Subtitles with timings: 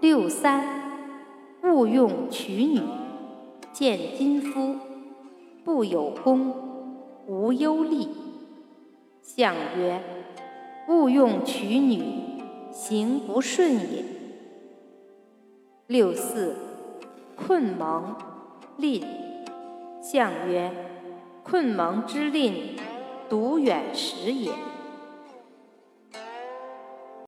[0.00, 0.64] 六三，
[1.64, 2.80] 勿用娶女。
[3.72, 4.76] 见金夫，
[5.64, 6.54] 不有功，
[7.26, 8.08] 无忧利。
[9.20, 10.00] 相曰：
[10.88, 12.00] 勿用娶女，
[12.70, 14.04] 行不顺也。
[15.88, 16.54] 六四，
[17.34, 18.14] 困蒙，
[18.76, 19.02] 吝。
[20.00, 20.70] 相曰：
[21.42, 22.76] 困蒙之吝，
[23.28, 24.52] 独远时也。